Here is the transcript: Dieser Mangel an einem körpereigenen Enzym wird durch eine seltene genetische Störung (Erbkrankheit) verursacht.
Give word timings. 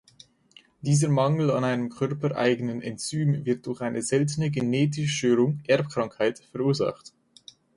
Dieser 0.81 1.09
Mangel 1.09 1.51
an 1.51 1.63
einem 1.63 1.89
körpereigenen 1.89 2.81
Enzym 2.81 3.45
wird 3.45 3.67
durch 3.67 3.81
eine 3.81 4.01
seltene 4.01 4.49
genetische 4.49 5.07
Störung 5.15 5.59
(Erbkrankheit) 5.67 6.39
verursacht. 6.51 7.13